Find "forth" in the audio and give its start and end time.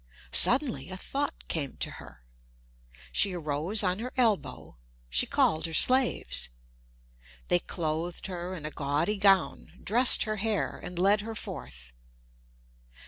11.35-11.93